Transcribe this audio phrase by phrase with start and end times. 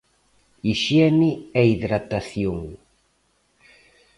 [0.65, 1.29] Hixiene
[1.59, 2.57] e hidratación.